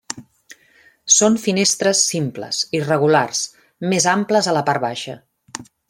[1.15, 3.45] Són finestres simples, irregulars,
[3.93, 5.21] més amples a la part baixa.